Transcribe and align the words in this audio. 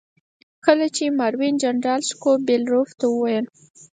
کله 0.65 0.85
چې 0.95 1.03
ماروین 1.19 1.55
جنرال 1.63 2.01
سکوبیلروف 2.09 2.89
ته 2.99 3.05
وویل. 3.09 3.45